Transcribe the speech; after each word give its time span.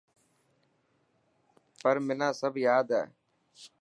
پر 1.81 1.95
منا 2.05 2.29
سب 2.39 2.53
ياد 2.65 2.87
هي. 2.97 3.03